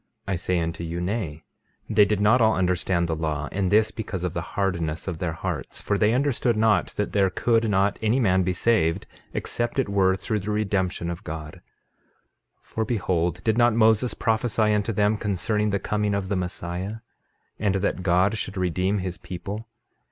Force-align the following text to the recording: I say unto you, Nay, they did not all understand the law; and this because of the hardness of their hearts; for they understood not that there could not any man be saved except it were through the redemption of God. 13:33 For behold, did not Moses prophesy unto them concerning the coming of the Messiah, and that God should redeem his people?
I 0.27 0.35
say 0.35 0.57
unto 0.59 0.83
you, 0.83 0.99
Nay, 0.99 1.43
they 1.87 2.05
did 2.05 2.19
not 2.19 2.41
all 2.41 2.55
understand 2.55 3.07
the 3.07 3.15
law; 3.15 3.47
and 3.51 3.71
this 3.71 3.91
because 3.91 4.23
of 4.23 4.33
the 4.33 4.41
hardness 4.57 5.07
of 5.07 5.19
their 5.19 5.33
hearts; 5.33 5.79
for 5.79 5.95
they 5.95 6.11
understood 6.11 6.57
not 6.57 6.87
that 6.95 7.11
there 7.11 7.29
could 7.29 7.69
not 7.69 7.99
any 8.01 8.19
man 8.19 8.41
be 8.41 8.51
saved 8.51 9.05
except 9.31 9.77
it 9.77 9.87
were 9.87 10.15
through 10.15 10.39
the 10.39 10.49
redemption 10.49 11.11
of 11.11 11.23
God. 11.23 11.61
13:33 12.63 12.63
For 12.63 12.83
behold, 12.85 13.43
did 13.43 13.59
not 13.59 13.75
Moses 13.75 14.15
prophesy 14.15 14.73
unto 14.73 14.91
them 14.91 15.17
concerning 15.17 15.69
the 15.69 15.77
coming 15.77 16.15
of 16.15 16.29
the 16.29 16.35
Messiah, 16.35 17.01
and 17.59 17.75
that 17.75 18.01
God 18.01 18.39
should 18.39 18.57
redeem 18.57 18.97
his 18.97 19.19
people? 19.19 19.67